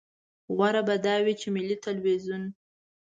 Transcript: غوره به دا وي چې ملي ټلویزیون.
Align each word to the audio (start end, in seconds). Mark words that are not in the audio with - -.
غوره 0.55 0.81
به 0.87 0.95
دا 1.05 1.15
وي 1.23 1.33
چې 1.41 1.47
ملي 1.55 1.77
ټلویزیون. 1.83 2.43